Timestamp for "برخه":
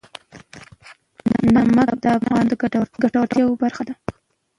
3.63-3.83